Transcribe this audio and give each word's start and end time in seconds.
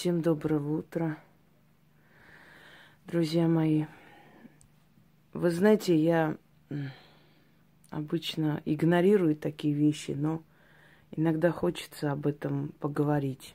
Всем 0.00 0.22
доброго 0.22 0.78
утра, 0.78 1.18
друзья 3.06 3.46
мои. 3.46 3.84
Вы 5.34 5.50
знаете, 5.50 5.94
я 5.94 6.38
обычно 7.90 8.62
игнорирую 8.64 9.36
такие 9.36 9.74
вещи, 9.74 10.12
но 10.12 10.42
иногда 11.10 11.50
хочется 11.50 12.12
об 12.12 12.26
этом 12.26 12.72
поговорить. 12.80 13.54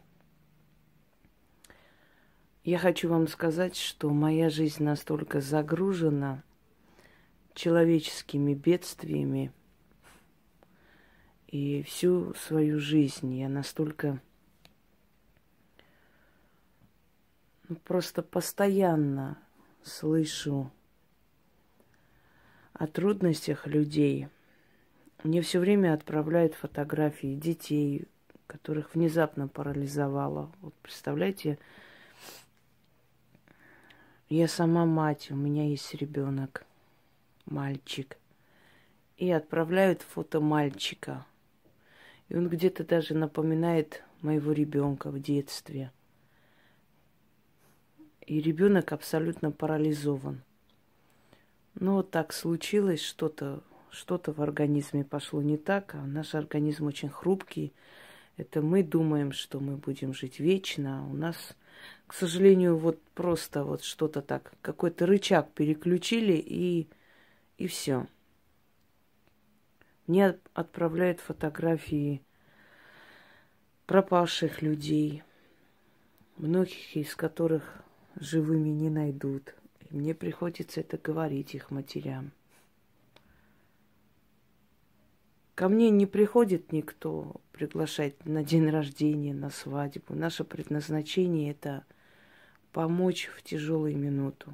Я 2.64 2.78
хочу 2.78 3.10
вам 3.10 3.28
сказать, 3.28 3.76
что 3.76 4.12
моя 4.12 4.52
жизнь 4.52 4.84
настолько 4.84 5.42
загружена 5.42 6.44
человеческими 7.56 8.54
бедствиями, 8.54 9.52
и 11.48 11.82
всю 11.82 12.36
свою 12.36 12.80
жизнь 12.80 13.34
я 13.34 13.50
настолько 13.50 14.22
ну, 17.68 17.76
просто 17.78 18.22
постоянно 18.22 19.38
слышу 19.84 20.72
о 22.74 22.88
трудностях 22.88 23.66
людей. 23.68 24.28
Мне 25.24 25.42
все 25.42 25.60
время 25.60 25.94
отправляют 25.94 26.54
фотографии 26.54 27.36
детей, 27.36 28.08
которых 28.46 28.94
внезапно 28.94 29.48
парализовало. 29.48 30.52
Вот 30.62 30.74
представляете, 30.82 31.58
я 34.30 34.48
сама 34.48 34.86
мать, 34.86 35.32
у 35.32 35.36
меня 35.36 35.68
есть 35.68 35.94
ребенок, 35.96 36.66
мальчик. 37.46 38.18
И 39.18 39.32
отправляют 39.32 40.02
фото 40.02 40.40
мальчика. 40.42 41.26
И 42.28 42.36
он 42.36 42.50
где-то 42.50 42.84
даже 42.84 43.14
напоминает 43.14 44.04
моего 44.22 44.52
ребенка 44.52 45.10
в 45.10 45.20
детстве. 45.20 45.92
И 48.26 48.42
ребенок 48.42 48.92
абсолютно 48.92 49.52
парализован. 49.52 50.42
Но 51.76 51.96
вот 51.96 52.12
так 52.12 52.34
случилось, 52.34 53.02
что-то 53.02 53.62
что-то 53.96 54.34
в 54.34 54.42
организме 54.42 55.04
пошло 55.04 55.42
не 55.42 55.58
так, 55.58 55.96
а 55.96 56.06
наш 56.06 56.36
организм 56.36 56.86
очень 56.86 57.10
хрупкий. 57.10 57.74
Это 58.38 58.62
мы 58.62 58.84
думаем, 58.84 59.32
что 59.32 59.60
мы 59.60 59.78
будем 59.78 60.14
жить 60.14 60.40
вечно, 60.40 61.00
а 61.00 61.04
у 61.04 61.14
нас, 61.14 61.56
к 62.06 62.14
сожалению, 62.14 62.78
вот 62.78 63.02
просто 63.14 63.64
вот 63.64 63.84
что-то 63.84 64.22
так, 64.22 64.54
какой-то 64.62 65.06
рычаг 65.06 65.52
переключили 65.54 66.34
и, 66.34 66.90
и 67.58 67.68
все. 67.68 68.08
Мне 70.08 70.38
отправляют 70.54 71.22
фотографии 71.22 72.22
пропавших 73.86 74.62
людей, 74.62 75.24
многих 76.38 76.98
из 76.98 77.16
которых 77.16 77.85
живыми 78.16 78.70
не 78.70 78.90
найдут. 78.90 79.56
И 79.90 79.96
мне 79.96 80.14
приходится 80.14 80.80
это 80.80 80.98
говорить 80.98 81.56
их 81.56 81.72
матерям. 81.72 82.32
Ко 85.56 85.70
мне 85.70 85.90
не 85.90 86.06
приходит 86.06 86.74
никто 86.74 87.40
приглашать 87.54 88.26
на 88.26 88.44
день 88.44 88.70
рождения, 88.70 89.34
на 89.34 89.50
свадьбу. 89.50 90.14
Наше 90.14 90.44
предназначение 90.44 91.52
это 91.52 91.86
помочь 92.74 93.28
в 93.28 93.42
тяжелую 93.42 93.98
минуту. 93.98 94.54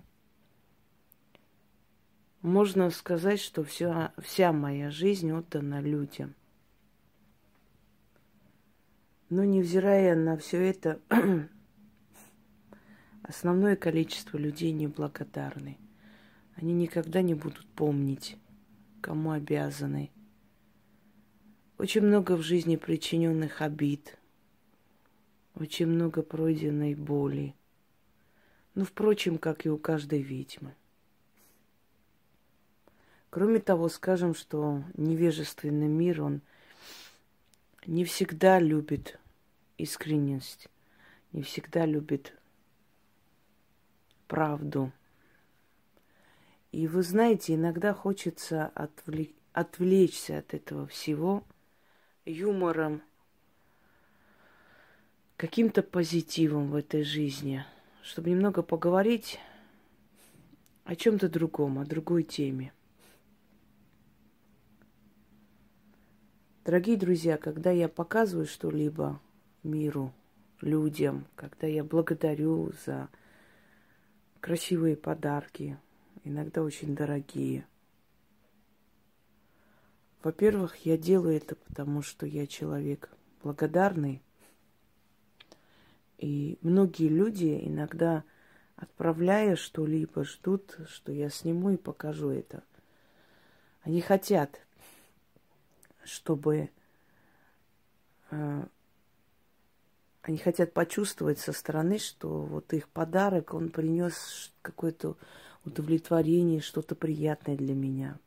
Можно 2.43 2.91
сказать, 2.91 3.39
что 3.39 3.63
вся, 3.63 4.13
вся 4.19 4.51
моя 4.51 4.91
жизнь 4.91 5.31
отдана 5.31 5.81
людям. 5.81 6.35
Но 9.29 9.43
невзирая 9.43 10.15
на 10.15 10.37
все 10.37 10.69
это, 10.69 10.99
основное 13.23 13.75
количество 13.75 14.37
людей 14.37 14.71
неблагодарны. 14.71 15.77
Они 16.55 16.73
никогда 16.73 17.21
не 17.21 17.33
будут 17.33 17.65
помнить, 17.67 18.37
кому 19.01 19.31
обязаны. 19.31 20.11
Очень 21.77 22.01
много 22.01 22.35
в 22.35 22.41
жизни 22.41 22.75
причиненных 22.75 23.61
обид, 23.61 24.17
очень 25.55 25.87
много 25.87 26.21
пройденной 26.21 26.95
боли. 26.95 27.55
Ну, 28.75 28.85
впрочем, 28.85 29.37
как 29.37 29.65
и 29.65 29.69
у 29.69 29.77
каждой 29.77 30.21
ведьмы. 30.21 30.75
Кроме 33.29 33.59
того, 33.59 33.89
скажем, 33.89 34.35
что 34.35 34.83
невежественный 34.95 35.87
мир, 35.87 36.21
он 36.21 36.41
не 37.85 38.05
всегда 38.05 38.59
любит 38.59 39.19
искренность, 39.77 40.69
не 41.31 41.41
всегда 41.41 41.85
любит 41.85 42.33
правду. 44.31 44.93
И 46.71 46.87
вы 46.87 47.03
знаете, 47.03 47.55
иногда 47.55 47.93
хочется 47.93 48.67
отвлек... 48.75 49.35
отвлечься 49.51 50.37
от 50.37 50.53
этого 50.53 50.87
всего 50.87 51.43
юмором, 52.23 53.01
каким-то 55.35 55.83
позитивом 55.83 56.71
в 56.71 56.75
этой 56.75 57.03
жизни, 57.03 57.65
чтобы 58.03 58.29
немного 58.29 58.63
поговорить 58.63 59.37
о 60.85 60.95
чем-то 60.95 61.27
другом, 61.27 61.77
о 61.79 61.83
другой 61.83 62.23
теме. 62.23 62.71
Дорогие 66.63 66.95
друзья, 66.95 67.35
когда 67.35 67.71
я 67.71 67.89
показываю 67.89 68.47
что-либо 68.47 69.19
миру, 69.63 70.13
людям, 70.61 71.25
когда 71.35 71.67
я 71.67 71.83
благодарю 71.83 72.71
за 72.85 73.09
красивые 74.41 74.97
подарки, 74.97 75.77
иногда 76.23 76.63
очень 76.63 76.95
дорогие. 76.95 77.65
Во-первых, 80.23 80.75
я 80.85 80.97
делаю 80.97 81.37
это 81.37 81.55
потому, 81.55 82.01
что 82.01 82.25
я 82.25 82.45
человек 82.45 83.09
благодарный. 83.41 84.21
И 86.17 86.59
многие 86.61 87.07
люди 87.07 87.59
иногда, 87.63 88.23
отправляя 88.75 89.55
что-либо, 89.55 90.23
ждут, 90.23 90.77
что 90.87 91.11
я 91.11 91.29
сниму 91.29 91.71
и 91.71 91.77
покажу 91.77 92.29
это. 92.29 92.63
Они 93.83 94.01
хотят 94.01 94.61
чтобы 96.03 96.69
э, 98.31 98.65
они 100.21 100.37
хотят 100.37 100.73
почувствовать 100.73 101.39
со 101.39 101.51
стороны, 101.51 101.97
что 101.97 102.29
вот 102.41 102.73
их 102.73 102.87
подарок, 102.89 103.53
он 103.53 103.69
принес 103.69 104.51
какое-то 104.61 105.17
удовлетворение, 105.65 106.61
что-то 106.61 106.95
приятное 106.95 107.55
для 107.55 107.73
меня. 107.73 108.17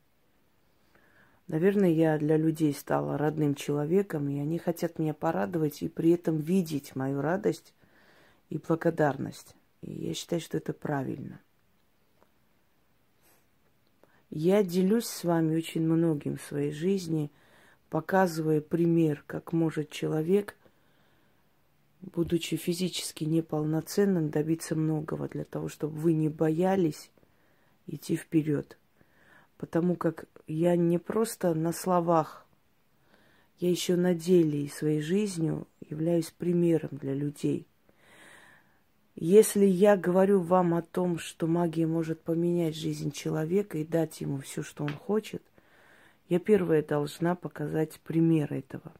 Наверное, 1.46 1.90
я 1.90 2.18
для 2.18 2.36
людей 2.36 2.72
стала 2.72 3.18
родным 3.18 3.54
человеком, 3.54 4.28
и 4.28 4.38
они 4.38 4.58
хотят 4.58 4.98
меня 4.98 5.14
порадовать 5.14 5.82
и 5.82 5.88
при 5.88 6.10
этом 6.10 6.38
видеть 6.38 6.96
мою 6.96 7.20
радость 7.20 7.74
и 8.48 8.58
благодарность. 8.58 9.54
И 9.82 9.92
я 9.92 10.14
считаю, 10.14 10.40
что 10.40 10.56
это 10.56 10.72
правильно. 10.72 11.40
Я 14.30 14.62
делюсь 14.62 15.06
с 15.06 15.22
вами 15.22 15.56
очень 15.56 15.82
многим 15.82 16.38
в 16.38 16.42
своей 16.42 16.72
жизни– 16.72 17.30
показывая 17.94 18.60
пример, 18.60 19.22
как 19.24 19.52
может 19.52 19.88
человек, 19.88 20.56
будучи 22.12 22.56
физически 22.56 23.24
неполноценным, 23.24 24.30
добиться 24.30 24.74
многого 24.74 25.28
для 25.28 25.44
того, 25.44 25.68
чтобы 25.68 25.96
вы 25.96 26.12
не 26.12 26.28
боялись 26.28 27.10
идти 27.86 28.16
вперед. 28.16 28.78
Потому 29.56 29.96
как 29.96 30.26
я 30.46 30.76
не 30.76 30.98
просто 30.98 31.54
на 31.54 31.72
словах, 31.72 32.46
я 33.58 33.70
еще 33.70 33.96
на 33.96 34.14
деле 34.14 34.64
и 34.64 34.68
своей 34.68 35.00
жизнью 35.00 35.66
являюсь 35.80 36.30
примером 36.30 36.90
для 36.92 37.14
людей. 37.14 37.66
Если 39.14 39.64
я 39.64 39.96
говорю 39.96 40.40
вам 40.40 40.74
о 40.74 40.82
том, 40.82 41.18
что 41.18 41.46
магия 41.46 41.86
может 41.86 42.20
поменять 42.20 42.74
жизнь 42.74 43.12
человека 43.12 43.78
и 43.78 43.84
дать 43.84 44.20
ему 44.20 44.38
все, 44.38 44.62
что 44.62 44.82
он 44.82 44.92
хочет, 44.92 45.42
я 46.28 46.40
первая 46.40 46.82
должна 46.82 47.36
показать 47.36 48.00
пример 48.00 48.52
этого. 48.52 48.92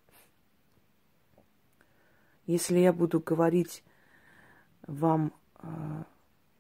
Если 2.46 2.78
я 2.78 2.92
буду 2.92 3.20
говорить 3.20 3.82
вам 4.86 5.32
э, 5.60 5.66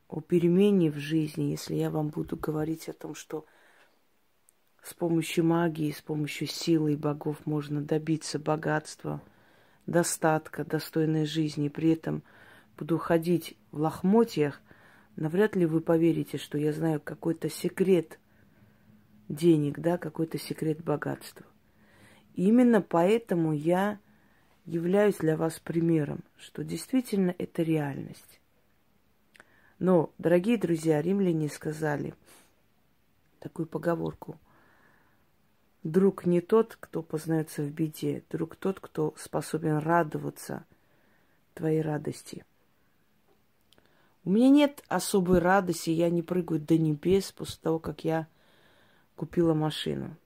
о 0.08 0.20
перемене 0.20 0.90
в 0.90 0.96
жизни, 0.96 1.44
если 1.44 1.74
я 1.74 1.90
вам 1.90 2.08
буду 2.08 2.36
говорить 2.36 2.88
о 2.88 2.92
том, 2.92 3.14
что 3.14 3.44
с 4.82 4.94
помощью 4.94 5.44
магии, 5.44 5.90
с 5.90 6.00
помощью 6.00 6.46
силы 6.46 6.92
и 6.92 6.96
богов 6.96 7.46
можно 7.46 7.82
добиться 7.82 8.38
богатства, 8.38 9.22
достатка, 9.86 10.64
достойной 10.64 11.26
жизни, 11.26 11.68
при 11.68 11.90
этом 11.90 12.22
буду 12.78 12.98
ходить 12.98 13.56
в 13.70 13.80
лохмотьях, 13.80 14.60
навряд 15.16 15.56
ли 15.56 15.66
вы 15.66 15.80
поверите, 15.80 16.38
что 16.38 16.58
я 16.58 16.72
знаю 16.72 17.00
какой-то 17.00 17.48
секрет– 17.48 18.18
денег, 19.28 19.78
да, 19.78 19.98
какой-то 19.98 20.38
секрет 20.38 20.82
богатства. 20.82 21.46
И 22.34 22.48
именно 22.48 22.80
поэтому 22.80 23.52
я 23.52 23.98
являюсь 24.64 25.16
для 25.16 25.36
вас 25.36 25.60
примером, 25.60 26.24
что 26.36 26.64
действительно 26.64 27.34
это 27.38 27.62
реальность. 27.62 28.40
Но, 29.78 30.12
дорогие 30.18 30.56
друзья, 30.56 31.02
римляне 31.02 31.48
сказали 31.48 32.14
такую 33.40 33.66
поговорку. 33.66 34.38
Друг 35.82 36.24
не 36.24 36.40
тот, 36.40 36.76
кто 36.80 37.02
познается 37.02 37.62
в 37.62 37.70
беде, 37.70 38.24
друг 38.30 38.56
тот, 38.56 38.80
кто 38.80 39.14
способен 39.18 39.78
радоваться 39.78 40.64
твоей 41.52 41.82
радости. 41.82 42.44
У 44.24 44.30
меня 44.30 44.48
нет 44.48 44.82
особой 44.88 45.40
радости, 45.40 45.90
я 45.90 46.08
не 46.08 46.22
прыгаю 46.22 46.58
до 46.58 46.78
небес 46.78 47.30
после 47.32 47.58
того, 47.60 47.78
как 47.78 48.04
я 48.04 48.26
купила 49.16 49.52
машину. 49.52 50.16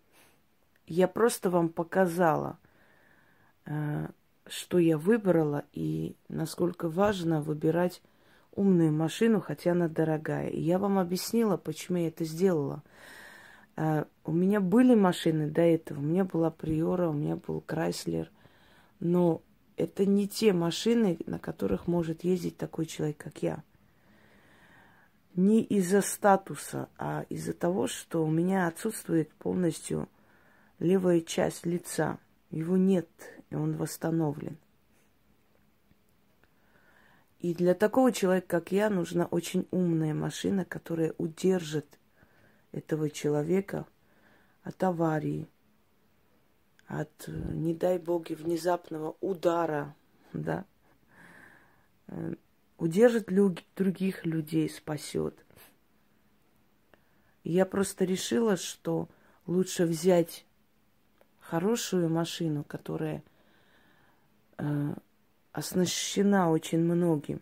Я 0.87 1.09
просто 1.09 1.51
вам 1.51 1.69
показала, 1.69 2.59
э, 3.67 4.09
что 4.49 4.79
я 4.79 4.99
выбрала 4.99 5.65
и 5.73 6.17
насколько 6.29 6.89
важно 6.89 7.41
выбирать 7.41 8.03
умную 8.53 8.93
машину, 8.93 9.41
хотя 9.41 9.73
она 9.73 9.89
дорогая. 9.89 10.49
И 10.49 10.61
я 10.61 10.79
вам 10.79 10.99
объяснила, 10.99 11.57
почему 11.57 11.99
я 11.99 12.09
это 12.09 12.25
сделала. 12.25 12.83
Uh, 13.77 14.09
у 14.25 14.33
меня 14.33 14.61
были 14.61 14.97
машины 14.97 15.49
до 15.49 15.63
этого. 15.63 16.01
У 16.01 16.03
меня 16.03 16.25
была 16.25 16.51
Приора, 16.51 17.09
у 17.09 17.13
меня 17.13 17.37
был 17.37 17.61
Крайслер. 17.61 18.29
Но 18.99 19.43
это 19.77 20.05
не 20.05 20.27
те 20.27 20.53
машины, 20.53 21.19
на 21.27 21.39
которых 21.39 21.87
может 21.87 22.25
ездить 22.25 22.57
такой 22.57 22.87
человек, 22.87 23.19
как 23.19 23.41
я. 23.43 23.63
Не 25.37 25.63
из-за 25.63 26.01
статуса, 26.01 26.89
а 26.99 27.25
из-за 27.29 27.53
того, 27.53 27.87
что 27.87 28.25
у 28.25 28.31
меня 28.31 28.67
отсутствует 28.67 29.33
полностью 29.35 30.09
левая 30.81 31.21
часть 31.21 31.65
лица. 31.65 32.19
Его 32.51 32.77
нет, 32.77 33.09
и 33.51 33.55
он 33.55 33.77
восстановлен. 33.77 34.57
И 37.39 37.55
для 37.55 37.75
такого 37.75 38.11
человека, 38.13 38.47
как 38.49 38.73
я, 38.73 38.91
нужна 38.91 39.27
очень 39.27 39.67
умная 39.71 40.13
машина, 40.13 40.65
которая 40.65 41.15
удержит 41.19 41.99
этого 42.73 43.11
человека 43.11 43.87
от 44.63 44.83
аварии, 44.83 45.49
от, 46.89 47.29
не 47.29 47.75
дай 47.75 47.99
боги, 47.99 48.35
внезапного 48.35 49.17
удара, 49.21 49.95
да, 50.33 50.65
э, 52.09 52.35
удержит 52.77 53.31
люд, 53.31 53.63
других 53.77 54.27
людей, 54.27 54.69
спасет. 54.69 55.45
я 57.45 57.65
просто 57.67 58.05
решила, 58.05 58.57
что 58.57 59.09
лучше 59.47 59.85
взять 59.85 60.45
хорошую 61.41 62.09
машину, 62.09 62.65
которая 62.65 63.23
э, 64.59 64.95
оснащена 65.53 66.51
очень 66.51 66.81
многим. 66.81 67.41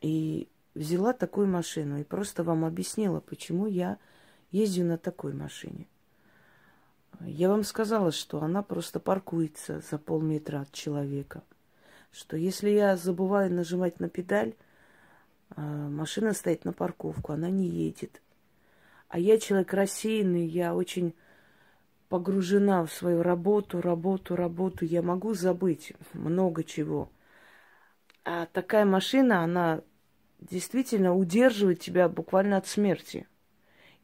И 0.00 0.48
взяла 0.74 1.12
такую 1.12 1.48
машину 1.48 1.98
и 1.98 2.04
просто 2.04 2.44
вам 2.44 2.64
объяснила, 2.64 3.20
почему 3.20 3.66
я 3.66 3.98
езжу 4.50 4.84
на 4.84 4.98
такой 4.98 5.32
машине. 5.32 5.86
Я 7.20 7.48
вам 7.48 7.64
сказала, 7.64 8.12
что 8.12 8.42
она 8.42 8.62
просто 8.62 9.00
паркуется 9.00 9.80
за 9.80 9.98
полметра 9.98 10.60
от 10.60 10.72
человека. 10.72 11.42
Что 12.12 12.36
если 12.36 12.70
я 12.70 12.96
забываю 12.96 13.52
нажимать 13.52 14.00
на 14.00 14.08
педаль, 14.08 14.54
а, 15.50 15.62
машина 15.62 16.34
стоит 16.34 16.64
на 16.64 16.72
парковку, 16.72 17.32
она 17.32 17.50
не 17.50 17.66
едет. 17.66 18.20
А 19.08 19.18
я 19.18 19.38
человек 19.38 19.72
рассеянный, 19.72 20.46
я 20.46 20.74
очень 20.74 21.14
погружена 22.08 22.84
в 22.84 22.92
свою 22.92 23.22
работу, 23.22 23.80
работу, 23.80 24.36
работу, 24.36 24.84
я 24.84 25.02
могу 25.02 25.34
забыть 25.34 25.92
много 26.12 26.62
чего. 26.62 27.10
А 28.24 28.46
такая 28.46 28.84
машина, 28.84 29.42
она 29.42 29.82
действительно 30.40 31.14
удерживает 31.14 31.80
тебя 31.80 32.08
буквально 32.08 32.56
от 32.58 32.66
смерти. 32.66 33.26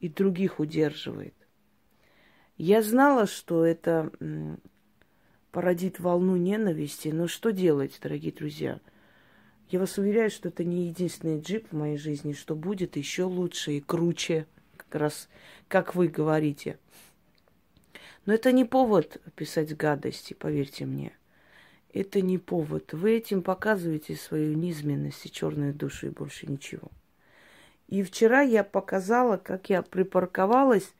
И 0.00 0.08
других 0.08 0.58
удерживает. 0.58 1.34
Я 2.56 2.82
знала, 2.82 3.26
что 3.26 3.64
это 3.64 4.10
породит 5.52 6.00
волну 6.00 6.36
ненависти, 6.36 7.08
но 7.08 7.28
что 7.28 7.52
делать, 7.52 7.98
дорогие 8.02 8.32
друзья? 8.32 8.80
Я 9.68 9.78
вас 9.78 9.96
уверяю, 9.98 10.30
что 10.30 10.48
это 10.48 10.64
не 10.64 10.88
единственный 10.88 11.40
джип 11.40 11.68
в 11.70 11.76
моей 11.76 11.96
жизни, 11.96 12.32
что 12.32 12.56
будет 12.56 12.96
еще 12.96 13.24
лучше 13.24 13.72
и 13.72 13.80
круче, 13.80 14.46
как 14.76 15.00
раз 15.00 15.28
как 15.68 15.94
вы 15.94 16.08
говорите– 16.08 16.78
но 18.24 18.34
это 18.34 18.52
не 18.52 18.64
повод 18.64 19.20
писать 19.34 19.76
гадости, 19.76 20.34
поверьте 20.34 20.86
мне. 20.86 21.12
Это 21.92 22.20
не 22.20 22.38
повод. 22.38 22.92
Вы 22.92 23.16
этим 23.16 23.42
показываете 23.42 24.16
свою 24.16 24.54
низменность 24.54 25.26
и 25.26 25.30
черную 25.30 25.74
душу 25.74 26.06
и 26.06 26.10
больше 26.10 26.46
ничего. 26.46 26.88
И 27.88 28.02
вчера 28.02 28.40
я 28.40 28.64
показала, 28.64 29.36
как 29.36 29.68
я 29.68 29.82
припарковалась, 29.82 30.94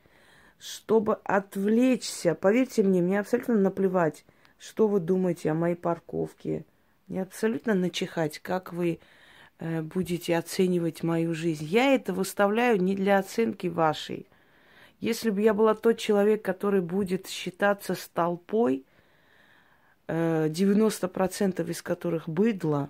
чтобы 0.59 1.15
отвлечься. 1.25 2.35
Поверьте 2.35 2.83
мне, 2.83 3.01
мне 3.01 3.21
абсолютно 3.21 3.55
наплевать, 3.55 4.25
что 4.59 4.89
вы 4.89 5.01
думаете 5.01 5.51
о 5.51 5.55
моей 5.55 5.75
парковке. 5.75 6.67
Мне 7.09 7.23
абсолютно 7.23 7.75
начихать, 7.75 8.41
как 8.41 8.73
вы 8.73 8.99
э, 9.59 9.81
будете 9.81 10.37
оценивать 10.37 11.03
мою 11.03 11.35
жизнь. 11.35 11.65
Я 11.65 11.95
это 11.95 12.13
выставляю 12.13 12.81
не 12.81 12.95
для 12.95 13.19
оценки 13.19 13.69
вашей. 13.69 14.27
Если 15.02 15.31
бы 15.31 15.40
я 15.40 15.52
была 15.52 15.75
тот 15.75 15.99
человек, 15.99 16.43
который 16.43 16.81
будет 16.81 17.26
считаться 17.26 17.96
с 17.96 18.08
толпой, 18.14 18.84
90% 20.06 21.66
э, 21.66 21.70
из 21.72 21.82
которых 21.82 22.28
быдло, 22.28 22.88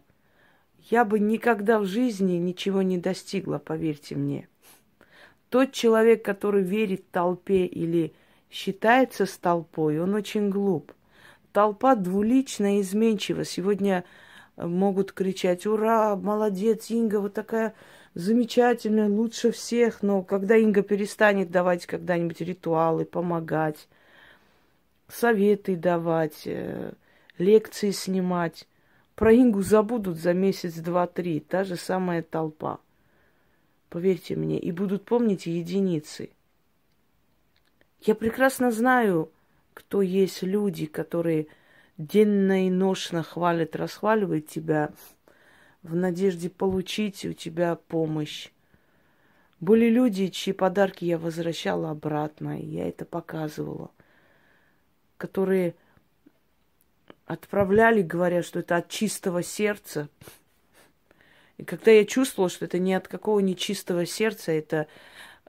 я 0.90 1.06
бы 1.06 1.18
никогда 1.18 1.78
в 1.78 1.86
жизни 1.86 2.34
ничего 2.34 2.82
не 2.82 2.98
достигла, 2.98 3.56
поверьте 3.56 4.14
мне. 4.14 4.46
Тот 5.48 5.72
человек, 5.72 6.22
который 6.22 6.62
верит 6.62 7.10
толпе 7.10 7.64
или 7.64 8.12
считается 8.50 9.24
с 9.24 9.38
толпой, 9.38 9.98
он 9.98 10.14
очень 10.14 10.50
глуп. 10.50 10.92
Толпа 11.52 11.94
двуличная 11.94 12.76
и 12.76 12.80
изменчива. 12.82 13.46
Сегодня 13.46 14.04
могут 14.58 15.12
кричать 15.12 15.64
«Ура! 15.64 16.14
Молодец, 16.16 16.90
Инга, 16.90 17.20
вот 17.20 17.32
такая 17.32 17.72
замечательная, 18.14 19.08
лучше 19.08 19.52
всех». 19.52 20.02
Но 20.02 20.22
когда 20.22 20.56
Инга 20.56 20.82
перестанет 20.82 21.50
давать 21.50 21.86
когда-нибудь 21.86 22.40
ритуалы, 22.40 23.04
помогать, 23.04 23.88
советы 25.08 25.76
давать, 25.76 26.42
э, 26.46 26.92
лекции 27.38 27.90
снимать, 27.90 28.66
про 29.14 29.34
Ингу 29.34 29.62
забудут 29.62 30.18
за 30.18 30.32
месяц, 30.32 30.74
два, 30.74 31.06
три. 31.06 31.40
Та 31.40 31.64
же 31.64 31.76
самая 31.76 32.22
толпа. 32.22 32.81
Поверьте 33.88 34.36
мне, 34.36 34.58
и 34.58 34.72
будут 34.72 35.04
помнить 35.04 35.46
единицы. 35.46 36.31
Я 38.00 38.14
прекрасно 38.14 38.72
знаю, 38.72 39.31
кто 39.74 40.02
есть 40.02 40.42
люди, 40.42 40.86
которые 40.86 41.46
денно 41.98 42.66
и 42.66 42.70
ношно 42.70 43.22
хвалит, 43.22 43.76
расхваливает 43.76 44.48
тебя 44.48 44.92
в 45.82 45.94
надежде 45.94 46.48
получить 46.48 47.24
у 47.24 47.32
тебя 47.32 47.77
помощь. 47.77 48.51
Были 49.60 49.89
люди, 49.89 50.29
чьи 50.29 50.53
подарки 50.53 51.05
я 51.05 51.19
возвращала 51.19 51.91
обратно, 51.91 52.60
и 52.60 52.67
я 52.67 52.89
это 52.89 53.05
показывала, 53.05 53.91
которые 55.17 55.74
отправляли, 57.27 58.03
говоря, 58.03 58.43
что 58.43 58.60
это 58.60 58.77
от 58.77 58.89
чистого 58.89 59.43
сердца. 59.43 60.08
И 61.58 61.65
когда 61.65 61.93
я 61.93 62.05
чувствовала, 62.05 62.51
что 62.51 62.65
это 62.65 62.79
не 62.79 62.94
от 62.94 63.06
какого 63.06 63.39
нечистого 63.41 64.05
сердца, 64.05 64.51
это 64.51 64.89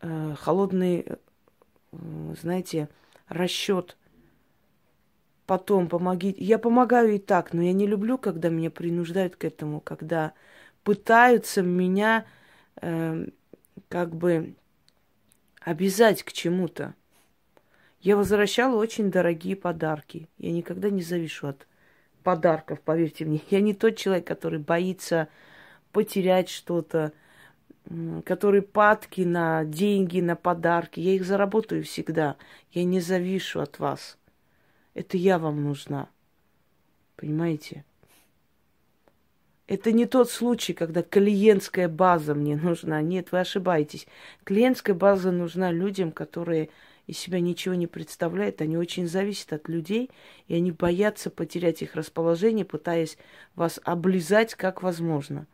э, 0.02 0.36
холодный, 0.40 1.06
э, 1.08 2.36
знаете, 2.40 2.90
расчет– 3.28 3.98
потом 5.46 5.88
помогите. 5.88 6.44
Я 6.44 6.58
помогаю 6.60 7.16
и 7.16 7.20
так, 7.20 7.54
но 7.54 7.62
я 7.62 7.74
не 7.74 7.88
люблю, 7.88 8.18
когда 8.18 8.50
меня 8.50 8.72
принуждают 8.72 9.36
к 9.36 9.46
этому, 9.46 9.80
когда 9.82 10.34
пытаются 10.84 11.62
меня 11.62 12.26
э, 12.82 13.28
как 13.90 14.16
бы 14.16 14.56
обязать 15.62 16.24
к 16.24 16.32
чему-то. 16.32 16.94
Я 18.02 18.18
возвращала 18.18 18.76
очень 18.76 19.12
дорогие 19.12 19.56
подарки. 19.56 20.28
Я 20.38 20.52
никогда 20.52 20.90
не 20.90 21.02
завишу 21.02 21.48
от 21.48 21.68
подарков, 22.24 22.82
поверьте 22.82 23.26
мне. 23.26 23.42
Я 23.50 23.62
не 23.62 23.74
тот 23.74 23.96
человек, 23.96 24.28
который 24.28 24.60
боится 24.60 25.30
потерять 25.94 26.50
что-то, 26.50 27.14
который 28.26 28.62
падки 28.62 29.22
на 29.22 29.64
деньги, 29.64 30.20
на 30.20 30.36
подарки. 30.36 31.00
Я 31.00 31.14
их 31.14 31.26
заработаю 31.26 31.84
всегда. 31.84 32.36
Я 32.72 32.84
не 32.84 33.00
завишу 33.00 33.62
от 33.62 33.80
вас. 33.80 34.18
Это 34.94 35.18
я 35.18 35.40
вам 35.40 35.64
нужна. 35.64 36.10
Понимаете? 37.16 37.86
Это 39.66 39.92
не 39.92 40.06
тот 40.06 40.30
случай, 40.30 40.74
когда 40.74 41.02
клиентская 41.02 41.88
база 41.88 42.36
мне 42.36 42.56
нужна. 42.56 43.02
Нет, 43.02 43.32
вы 43.32 43.40
ошибаетесь. 43.40 44.08
Клиентская 44.44 44.96
база 44.96 45.32
нужна 45.32 45.72
людям, 45.72 46.12
которые 46.12 46.70
из 47.08 47.18
себя 47.18 47.40
ничего 47.40 47.76
не 47.76 47.88
представляют, 47.88 48.62
они 48.62 48.78
очень 48.78 49.08
зависят 49.08 49.52
от 49.52 49.68
людей, 49.68 50.10
и 50.48 50.56
они 50.56 50.72
боятся 50.72 51.30
потерять 51.30 51.82
их 51.82 51.96
расположение, 51.96 52.66
пытаясь 52.66 53.18
вас 53.56 53.80
облизать 53.84 54.56
как 54.56 54.84
возможно. 54.84 55.46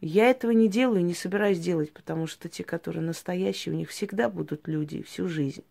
Я 0.00 0.30
этого 0.30 0.50
не 0.50 0.68
делаю, 0.68 1.04
не 1.04 1.14
собираюсь 1.14 1.60
делать, 1.60 1.92
потому 1.92 2.26
что 2.26 2.48
те, 2.48 2.64
которые 2.64 3.02
настоящие, 3.02 3.74
у 3.74 3.78
них 3.78 3.90
всегда 3.90 4.28
будут 4.28 4.66
люди 4.66 5.02
всю 5.02 5.28
жизнь. 5.28 5.64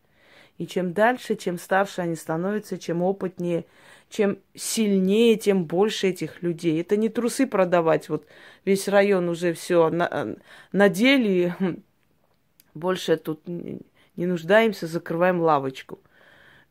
И 0.58 0.68
чем 0.68 0.94
дальше, 0.94 1.36
чем 1.36 1.58
старше 1.58 2.02
они 2.02 2.16
становятся, 2.16 2.78
чем 2.78 3.02
опытнее, 3.02 3.66
чем 4.10 4.38
сильнее, 4.54 5.36
тем 5.36 5.66
больше 5.66 6.08
этих 6.08 6.44
людей. 6.44 6.80
Это 6.80 6.96
не 6.96 7.10
трусы 7.10 7.48
продавать. 7.48 8.10
Вот 8.10 8.28
весь 8.64 8.88
район 8.88 9.30
уже 9.30 9.54
все 9.54 9.90
на, 9.90 10.36
надели, 10.72 11.56
больше 12.74 13.18
тут 13.18 13.48
не 13.48 14.26
нуждаемся, 14.26 14.86
закрываем 14.88 15.42
лавочку. 15.42 16.00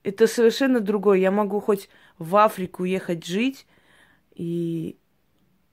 Это 0.04 0.26
совершенно 0.26 0.80
другое. 0.80 1.18
Я 1.18 1.30
могу 1.30 1.60
хоть 1.60 1.88
в 2.18 2.36
Африку 2.36 2.84
ехать 2.84 3.26
жить, 3.26 3.66
и 4.34 4.96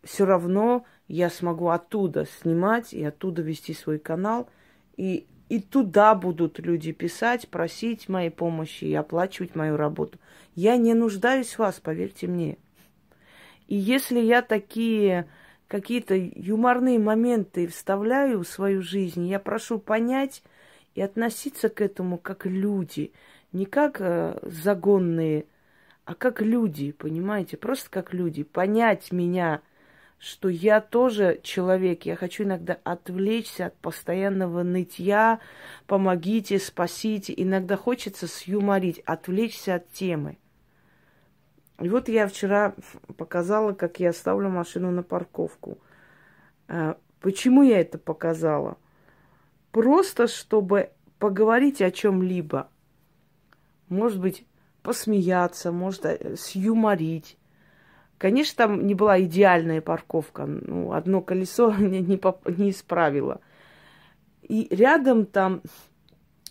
все 0.04 0.26
равно 0.26 0.86
я 1.08 1.30
смогу 1.30 1.70
оттуда 1.70 2.26
снимать 2.26 2.94
и 2.94 3.04
оттуда 3.04 3.42
вести 3.42 3.74
свой 3.74 4.00
канал. 4.00 4.50
И 4.98 5.28
и 5.50 5.60
туда 5.60 6.14
будут 6.14 6.60
люди 6.60 6.92
писать, 6.92 7.50
просить 7.50 8.08
моей 8.08 8.30
помощи 8.30 8.86
и 8.86 8.94
оплачивать 8.94 9.56
мою 9.56 9.78
работу. 9.78 10.20
Я 10.56 10.78
не 10.78 10.94
нуждаюсь 10.94 11.56
в 11.56 11.60
вас, 11.60 11.80
поверьте 11.80 12.28
мне. 12.28 12.58
И 13.68 13.76
если 13.76 14.20
я 14.20 14.42
такие 14.42 15.28
какие-то 15.68 16.16
юморные 16.16 17.00
моменты 17.00 17.68
вставляю 17.68 18.44
в 18.44 18.48
свою 18.48 18.82
жизнь, 18.82 19.28
я 19.28 19.40
прошу 19.40 19.80
понять 19.80 20.44
и 20.96 21.02
относиться 21.02 21.70
к 21.70 21.82
этому 21.82 22.18
как 22.18 22.46
люди, 22.46 23.12
не 23.52 23.66
как 23.66 23.98
э, 24.00 24.40
загонные, 24.44 25.46
а 26.06 26.16
как 26.16 26.42
люди, 26.42 26.92
понимаете, 26.92 27.58
просто 27.58 27.90
как 27.90 28.14
люди. 28.14 28.44
Понять 28.44 29.12
меня 29.12 29.62
что 30.20 30.50
я 30.50 30.82
тоже 30.82 31.40
человек, 31.44 32.06
я 32.06 32.18
хочу 32.18 32.44
иногда 32.44 32.78
отвлечься 32.84 33.68
от 33.68 33.78
постоянного 33.78 34.64
нытья, 34.64 35.40
помогите, 35.88 36.60
спасите. 36.60 37.34
Иногда 37.36 37.78
хочется 37.78 38.28
сюморить, 38.28 39.00
отвлечься 39.06 39.76
от 39.76 39.90
темы. 39.92 40.38
И 41.80 41.88
вот 41.88 42.10
я 42.10 42.28
вчера 42.28 42.76
показала, 43.16 43.72
как 43.72 44.02
я 44.02 44.12
ставлю 44.12 44.50
машину 44.50 44.92
на 44.92 45.04
парковку. 45.04 45.80
А, 46.68 46.98
почему 47.22 47.64
я 47.64 47.80
это 47.80 47.98
показала? 47.98 48.78
Просто 49.72 50.28
чтобы 50.28 50.90
поговорить 51.20 51.82
о 51.82 51.92
чем-либо. 51.92 52.70
Может 53.88 54.20
быть, 54.20 54.46
посмеяться, 54.84 55.72
может, 55.72 56.06
э, 56.06 56.36
сюморить. 56.36 57.38
Конечно, 58.20 58.58
там 58.58 58.86
не 58.86 58.96
была 58.96 59.20
идеальная 59.22 59.80
парковка. 59.80 60.46
Ну, 60.46 60.92
одно 60.92 61.22
колесо 61.22 61.74
не, 61.80 62.02
не, 62.02 62.18
поп- 62.18 62.48
не 62.48 62.70
исправило. 62.72 63.40
И 64.44 64.68
рядом 64.70 65.26
там 65.26 65.62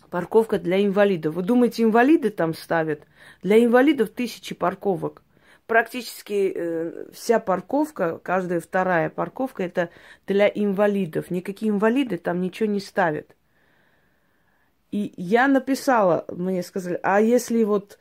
парковка 0.09 0.57
для 0.57 0.83
инвалидов. 0.83 1.35
Вы 1.35 1.43
думаете, 1.43 1.83
инвалиды 1.83 2.31
там 2.31 2.55
ставят? 2.55 3.03
Для 3.43 3.63
инвалидов 3.63 4.09
тысячи 4.09 4.55
парковок. 4.55 5.21
Практически 5.67 6.51
э, 6.55 7.05
вся 7.13 7.39
парковка, 7.39 8.17
каждая 8.17 8.59
вторая 8.61 9.11
парковка, 9.11 9.61
это 9.61 9.91
для 10.25 10.47
инвалидов. 10.47 11.29
Никакие 11.29 11.69
инвалиды 11.71 12.17
там 12.17 12.41
ничего 12.41 12.67
не 12.67 12.79
ставят. 12.79 13.35
И 14.89 15.13
я 15.17 15.47
написала, 15.47 16.25
мне 16.29 16.63
сказали, 16.63 16.99
а 17.03 17.21
если 17.21 17.63
вот 17.63 17.99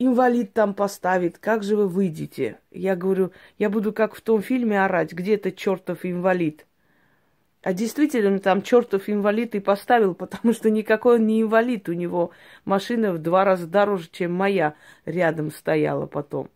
инвалид 0.00 0.54
там 0.54 0.74
поставит, 0.74 1.38
как 1.38 1.62
же 1.62 1.76
вы 1.76 1.86
выйдете? 1.86 2.58
Я 2.72 2.96
говорю, 2.96 3.32
я 3.58 3.70
буду 3.70 3.92
как 3.92 4.14
в 4.16 4.20
том 4.22 4.42
фильме 4.42 4.82
орать, 4.82 5.12
где 5.12 5.36
то 5.36 5.52
чертов 5.52 6.04
инвалид. 6.04 6.66
А 7.62 7.74
действительно, 7.74 8.38
там 8.38 8.62
чертов 8.62 9.10
инвалид 9.10 9.54
и 9.54 9.60
поставил, 9.60 10.14
потому 10.14 10.54
что 10.54 10.70
никакой 10.70 11.16
он 11.16 11.26
не 11.26 11.42
инвалид. 11.42 11.90
У 11.90 11.92
него 11.92 12.30
машина 12.64 13.12
в 13.12 13.18
два 13.18 13.44
раза 13.44 13.66
дороже, 13.66 14.08
чем 14.10 14.32
моя 14.32 14.74
рядом 15.04 15.52
стояла 15.52 16.06
потом. 16.06 16.48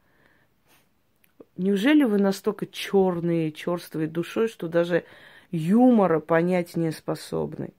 Неужели 1.59 2.05
вы 2.05 2.19
настолько 2.19 2.67
черные, 2.67 3.53
черствые 3.53 4.09
душой, 4.09 4.49
что 4.49 4.67
даже 4.67 5.05
юмора 5.51 6.19
понять 6.19 6.75
не 6.77 6.91
способны? 6.91 7.75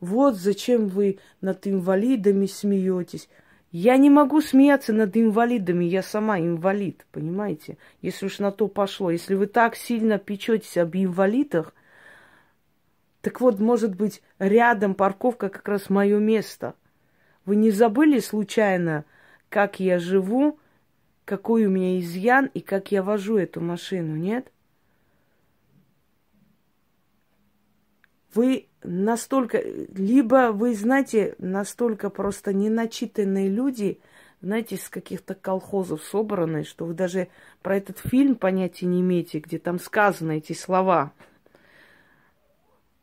Вот 0.00 0.34
зачем 0.34 0.88
вы 0.88 1.20
над 1.40 1.66
инвалидами 1.68 2.46
смеетесь. 2.46 3.28
Я 3.72 3.96
не 3.96 4.10
могу 4.10 4.40
смеяться 4.40 4.92
над 4.92 5.16
инвалидами, 5.16 5.84
я 5.84 6.02
сама 6.02 6.38
инвалид, 6.38 7.04
понимаете? 7.10 7.78
Если 8.00 8.26
уж 8.26 8.38
на 8.38 8.52
то 8.52 8.68
пошло. 8.68 9.10
Если 9.10 9.34
вы 9.34 9.46
так 9.46 9.76
сильно 9.76 10.18
печетесь 10.18 10.76
об 10.76 10.94
инвалидах, 10.94 11.74
так 13.20 13.40
вот, 13.40 13.58
может 13.58 13.96
быть, 13.96 14.22
рядом 14.38 14.94
парковка 14.94 15.48
как 15.48 15.66
раз 15.68 15.90
мое 15.90 16.18
место. 16.18 16.74
Вы 17.44 17.56
не 17.56 17.70
забыли 17.70 18.20
случайно, 18.20 19.04
как 19.48 19.80
я 19.80 19.98
живу, 19.98 20.58
какой 21.24 21.66
у 21.66 21.70
меня 21.70 21.98
изъян 21.98 22.50
и 22.54 22.60
как 22.60 22.92
я 22.92 23.02
вожу 23.02 23.36
эту 23.36 23.60
машину, 23.60 24.14
нет? 24.14 24.52
Вы 28.36 28.68
настолько, 28.84 29.60
либо 29.94 30.52
вы, 30.52 30.74
знаете, 30.74 31.34
настолько 31.38 32.10
просто 32.10 32.52
неначитанные 32.52 33.48
люди, 33.48 33.98
знаете, 34.42 34.74
из 34.74 34.90
каких-то 34.90 35.34
колхозов 35.34 36.04
собранные, 36.04 36.64
что 36.64 36.84
вы 36.84 36.92
даже 36.92 37.28
про 37.62 37.78
этот 37.78 37.98
фильм 37.98 38.34
понятия 38.34 38.84
не 38.84 39.00
имеете, 39.00 39.38
где 39.38 39.58
там 39.58 39.78
сказаны 39.78 40.36
эти 40.36 40.52
слова. 40.52 41.14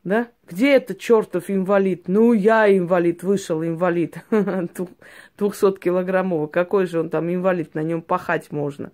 Да? 0.04 0.28
Где 0.46 0.76
этот 0.76 1.00
чертов 1.00 1.50
инвалид? 1.50 2.06
Ну, 2.06 2.32
я 2.32 2.72
инвалид, 2.72 3.24
вышел 3.24 3.64
инвалид. 3.64 4.18
200-килограммовый. 4.30 6.48
Какой 6.48 6.86
же 6.86 7.00
он 7.00 7.10
там 7.10 7.28
инвалид? 7.28 7.74
На 7.74 7.82
нем 7.82 8.02
пахать 8.02 8.52
можно. 8.52 8.92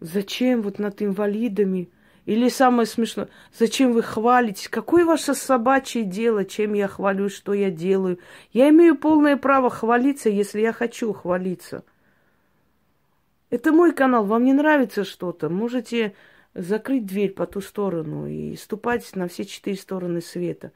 Зачем 0.00 0.62
вот 0.62 0.78
над 0.78 1.02
инвалидами 1.02 1.90
или 2.24 2.48
самое 2.48 2.86
смешное, 2.86 3.28
зачем 3.52 3.92
вы 3.92 4.02
хвалитесь? 4.02 4.68
Какое 4.68 5.04
ваше 5.04 5.34
собачье 5.34 6.04
дело, 6.04 6.44
чем 6.44 6.74
я 6.74 6.86
хвалю, 6.86 7.28
что 7.28 7.52
я 7.52 7.70
делаю? 7.70 8.18
Я 8.52 8.68
имею 8.68 8.96
полное 8.96 9.36
право 9.36 9.70
хвалиться, 9.70 10.28
если 10.28 10.60
я 10.60 10.72
хочу 10.72 11.12
хвалиться. 11.12 11.84
Это 13.50 13.72
мой 13.72 13.92
канал, 13.92 14.24
вам 14.24 14.44
не 14.44 14.52
нравится 14.52 15.04
что-то? 15.04 15.48
Можете 15.48 16.14
закрыть 16.54 17.06
дверь 17.06 17.32
по 17.32 17.46
ту 17.46 17.60
сторону 17.60 18.26
и 18.26 18.54
ступать 18.56 19.14
на 19.16 19.26
все 19.26 19.44
четыре 19.44 19.76
стороны 19.76 20.20
света. 20.20 20.72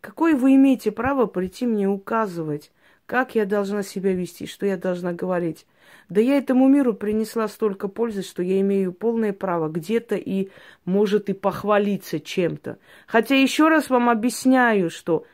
Какое 0.00 0.34
вы 0.34 0.54
имеете 0.54 0.92
право 0.92 1.26
прийти 1.26 1.66
мне 1.66 1.88
указывать, 1.88 2.72
как 3.04 3.34
я 3.34 3.44
должна 3.44 3.82
себя 3.82 4.12
вести, 4.12 4.46
что 4.46 4.64
я 4.64 4.76
должна 4.76 5.12
говорить? 5.12 5.66
Да 6.08 6.20
я 6.20 6.38
этому 6.38 6.68
миру 6.68 6.94
принесла 6.94 7.48
столько 7.48 7.88
пользы, 7.88 8.22
что 8.22 8.42
я 8.42 8.60
имею 8.60 8.92
полное 8.92 9.32
право 9.32 9.68
где-то 9.68 10.14
и, 10.14 10.50
может, 10.84 11.28
и 11.28 11.32
похвалиться 11.32 12.20
чем-то. 12.20 12.78
Хотя 13.06 13.34
еще 13.34 13.68
раз 13.68 13.90
вам 13.90 14.08
объясняю, 14.08 14.90
что 14.90 15.26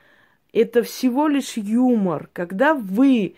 это 0.52 0.82
всего 0.82 1.28
лишь 1.28 1.56
юмор. 1.56 2.30
Когда 2.32 2.75
вы 2.75 3.35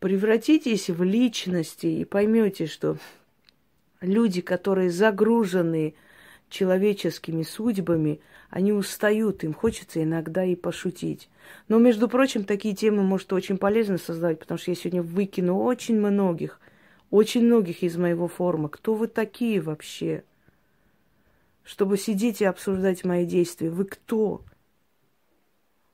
превратитесь 0.00 0.90
в 0.90 1.02
личности 1.02 1.86
и 1.86 2.04
поймете, 2.04 2.66
что 2.66 2.96
люди, 4.00 4.40
которые 4.40 4.90
загружены 4.90 5.94
человеческими 6.54 7.42
судьбами, 7.42 8.20
они 8.48 8.72
устают, 8.72 9.42
им 9.42 9.52
хочется 9.52 10.02
иногда 10.04 10.44
и 10.44 10.54
пошутить. 10.54 11.28
Но, 11.66 11.78
между 11.78 12.08
прочим, 12.08 12.44
такие 12.44 12.76
темы 12.76 13.02
может 13.02 13.32
очень 13.32 13.58
полезно 13.58 13.98
создавать, 13.98 14.38
потому 14.38 14.58
что 14.58 14.70
я 14.70 14.76
сегодня 14.76 15.02
выкину 15.02 15.58
очень 15.58 15.98
многих, 15.98 16.60
очень 17.10 17.44
многих 17.44 17.82
из 17.82 17.96
моего 17.96 18.28
форума. 18.28 18.68
Кто 18.68 18.94
вы 18.94 19.08
такие 19.08 19.60
вообще? 19.60 20.22
Чтобы 21.64 21.98
сидеть 21.98 22.40
и 22.40 22.44
обсуждать 22.44 23.04
мои 23.04 23.26
действия. 23.26 23.68
Вы 23.68 23.84
кто? 23.84 24.44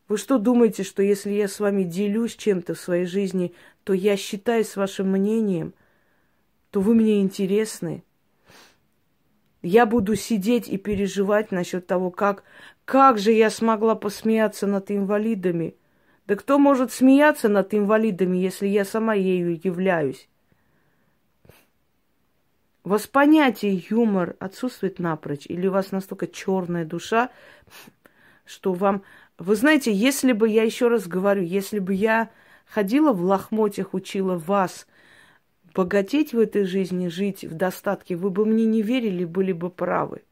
Вы 0.08 0.18
что 0.18 0.38
думаете, 0.38 0.82
что 0.82 1.02
если 1.02 1.30
я 1.30 1.48
с 1.48 1.58
вами 1.58 1.84
делюсь 1.84 2.36
чем-то 2.36 2.74
в 2.74 2.80
своей 2.80 3.06
жизни, 3.06 3.54
то 3.84 3.94
я 3.94 4.18
считаюсь 4.18 4.76
вашим 4.76 5.10
мнением, 5.10 5.72
то 6.70 6.82
вы 6.82 6.94
мне 6.94 7.22
интересны? 7.22 8.04
Я 9.62 9.84
буду 9.84 10.16
сидеть 10.16 10.68
и 10.68 10.78
переживать 10.78 11.52
насчет 11.52 11.86
того, 11.86 12.10
как, 12.10 12.44
как 12.84 13.18
же 13.18 13.32
я 13.32 13.50
смогла 13.50 13.94
посмеяться 13.94 14.66
над 14.66 14.90
инвалидами. 14.90 15.74
Да 16.26 16.36
кто 16.36 16.58
может 16.58 16.92
смеяться 16.92 17.48
над 17.48 17.74
инвалидами, 17.74 18.38
если 18.38 18.66
я 18.66 18.84
сама 18.84 19.14
ею 19.14 19.60
являюсь? 19.62 20.28
У 22.84 22.88
вас 22.88 23.06
понятие 23.06 23.84
юмор 23.90 24.36
отсутствует 24.38 24.98
напрочь, 24.98 25.44
или 25.46 25.66
у 25.66 25.72
вас 25.72 25.92
настолько 25.92 26.26
черная 26.26 26.86
душа, 26.86 27.30
что 28.46 28.72
вам... 28.72 29.02
Вы 29.36 29.54
знаете, 29.56 29.92
если 29.92 30.32
бы, 30.32 30.48
я 30.48 30.62
еще 30.62 30.88
раз 30.88 31.06
говорю, 31.06 31.42
если 31.42 31.78
бы 31.78 31.92
я 31.92 32.30
ходила 32.66 33.12
в 33.12 33.22
лохмотьях, 33.22 33.92
учила 33.92 34.36
вас 34.36 34.86
богатеть 35.74 36.32
в 36.32 36.38
этой 36.38 36.64
жизни, 36.64 37.08
жить 37.08 37.44
в 37.44 37.54
достатке, 37.54 38.16
вы 38.16 38.30
бы 38.30 38.44
мне 38.44 38.66
не 38.66 38.82
верили, 38.82 39.24
были 39.24 39.52
бы 39.52 39.70
правы. 39.70 40.22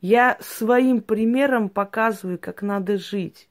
Я 0.00 0.38
своим 0.40 1.00
примером 1.00 1.68
показываю, 1.68 2.38
как 2.38 2.62
надо 2.62 2.98
жить. 2.98 3.48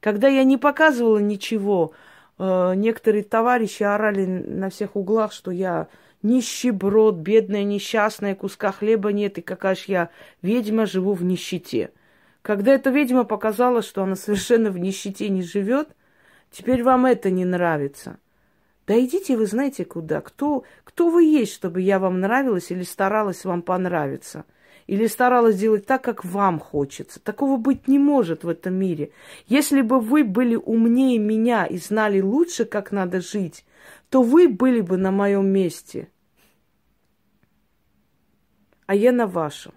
Когда 0.00 0.28
я 0.28 0.44
не 0.44 0.58
показывала 0.58 1.18
ничего, 1.18 1.92
э, 2.38 2.74
некоторые 2.76 3.24
товарищи 3.24 3.82
орали 3.82 4.26
на 4.26 4.68
всех 4.68 4.96
углах, 4.96 5.32
что 5.32 5.50
я 5.50 5.88
нищеброд, 6.22 7.16
бедная, 7.16 7.64
несчастная, 7.64 8.34
куска 8.34 8.72
хлеба 8.72 9.12
нет, 9.12 9.38
и 9.38 9.42
какая 9.42 9.74
ж 9.74 9.84
я 9.86 10.10
ведьма, 10.42 10.86
живу 10.86 11.12
в 11.12 11.24
нищете. 11.24 11.90
Когда 12.42 12.72
эта 12.74 12.90
ведьма 12.90 13.24
показала, 13.24 13.80
что 13.82 14.02
она 14.02 14.16
совершенно 14.16 14.70
в 14.70 14.78
нищете 14.78 15.28
не 15.28 15.42
живет, 15.42 15.88
теперь 16.50 16.82
вам 16.82 17.06
это 17.06 17.30
не 17.30 17.44
нравится. 17.44 18.18
Да 18.86 18.98
идите 18.98 19.36
вы 19.36 19.46
знаете 19.46 19.84
куда. 19.84 20.20
Кто, 20.20 20.64
кто 20.84 21.08
вы 21.08 21.24
есть, 21.24 21.52
чтобы 21.52 21.80
я 21.80 21.98
вам 21.98 22.20
нравилась 22.20 22.70
или 22.70 22.82
старалась 22.82 23.44
вам 23.44 23.62
понравиться? 23.62 24.44
или 24.86 25.06
старалась 25.06 25.56
делать 25.56 25.86
так, 25.86 26.02
как 26.02 26.24
вам 26.24 26.58
хочется. 26.58 27.20
Такого 27.20 27.56
быть 27.56 27.88
не 27.88 27.98
может 27.98 28.44
в 28.44 28.48
этом 28.48 28.74
мире. 28.74 29.12
Если 29.46 29.80
бы 29.80 30.00
вы 30.00 30.24
были 30.24 30.56
умнее 30.56 31.18
меня 31.18 31.64
и 31.64 31.78
знали 31.78 32.20
лучше, 32.20 32.64
как 32.64 32.92
надо 32.92 33.20
жить, 33.20 33.64
то 34.10 34.22
вы 34.22 34.48
были 34.48 34.80
бы 34.80 34.96
на 34.96 35.10
моем 35.10 35.46
месте. 35.46 36.08
А 38.86 38.94
я 38.94 39.12
на 39.12 39.26
вашем. 39.26 39.72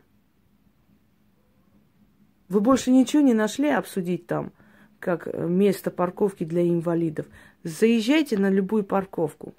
Вы 2.49 2.61
больше 2.61 2.91
ничего 2.91 3.21
не 3.21 3.33
нашли 3.33 3.69
обсудить 3.69 4.27
там, 4.27 4.51
как 4.99 5.33
место 5.33 5.91
парковки 5.91 6.43
для 6.43 6.67
инвалидов. 6.67 7.25
Заезжайте 7.63 8.37
на 8.37 8.49
любую 8.49 8.83
парковку 8.83 9.53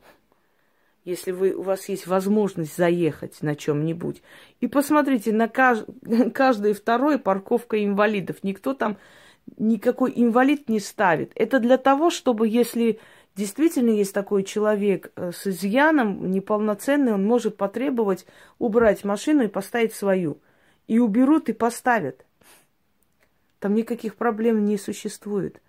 если 1.09 1.30
вы, 1.30 1.54
у 1.54 1.62
вас 1.62 1.88
есть 1.88 2.07
возможность 2.07 2.76
заехать 2.76 3.40
на 3.40 3.57
чем-нибудь. 3.57 4.23
И 4.61 4.66
посмотрите, 4.66 5.33
на 5.33 5.49
кажд... 5.49 5.87
каждой 6.35 6.75
второй 6.75 7.18
парковка 7.18 7.83
инвалидов. 7.83 8.37
Никто 8.42 8.75
там, 8.75 8.99
никакой 9.57 10.12
инвалид 10.14 10.68
не 10.68 10.80
ставит. 10.80 11.33
Это 11.35 11.61
для 11.61 11.78
того, 11.78 12.11
чтобы, 12.11 12.47
если 12.47 13.00
действительно 13.37 13.88
есть 13.88 14.12
такой 14.12 14.42
человек 14.42 15.11
э, 15.16 15.33
с 15.33 15.47
изъяном, 15.47 16.30
неполноценный, 16.30 17.14
он 17.14 17.25
может 17.25 17.57
потребовать 17.57 18.26
убрать 18.59 19.02
машину 19.02 19.45
и 19.45 19.49
поставить 19.49 19.95
свою. 19.95 20.42
И 20.88 20.99
уберут 20.99 21.49
и 21.49 21.54
поставят. 21.54 22.26
Там 23.61 23.75
никаких 23.75 24.17
проблем 24.17 24.65
не 24.65 24.79
существует. 24.79 25.61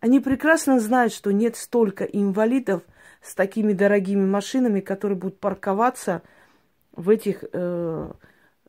Они 0.00 0.20
прекрасно 0.20 0.80
знают, 0.80 1.12
что 1.12 1.30
нет 1.32 1.56
столько 1.56 2.04
инвалидов– 2.04 2.82
с 3.22 3.34
такими 3.34 3.72
дорогими 3.72 4.24
машинами, 4.24 4.80
которые 4.80 5.18
будут 5.18 5.38
парковаться 5.38 6.22
в 6.92 7.10
этих, 7.10 7.44
э, 7.52 8.12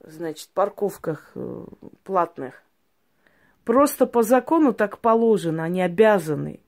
значит, 0.04 0.50
парковках 0.50 1.32
э, 1.36 1.66
платных. 2.04 2.62
Просто 3.64 4.06
по 4.06 4.24
закону 4.24 4.74
так 4.74 5.00
положено, 5.00 5.64
они 5.64 5.82
обязаны 5.82 6.60